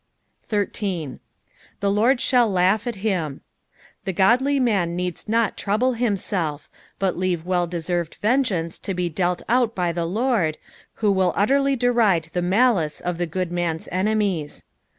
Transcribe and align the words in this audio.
18." 0.51 1.19
The 1.79 1.91
Lord 1.91 2.17
sfiaU 2.17 2.51
laugh 2.51 2.87
at 2.87 2.95
ftini." 2.95 3.39
The 4.05 4.13
godly 4.13 4.59
man 4.59 4.95
needs 4.95 5.29
not 5.29 5.55
trouble 5.55 5.93
himself, 5.93 6.67
but 6.97 7.15
leave 7.19 7.45
well 7.45 7.67
deaerved 7.67 8.15
vengeance 8.15 8.79
to 8.79 8.95
be 8.95 9.09
dealt 9.09 9.43
out 9.47 9.75
by 9.75 9.91
the 9.91 10.05
Lord, 10.05 10.57
who 11.05 11.11
will 11.11 11.33
utterly 11.35 11.75
deride 11.75 12.31
the 12.33 12.41
malice 12.41 12.99
of 12.99 13.19
the 13.19 13.27
good 13.27 13.51
man's 13.51 13.87
enemies. 13.91 14.63